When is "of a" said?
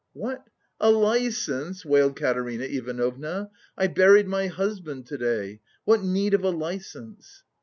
6.33-6.49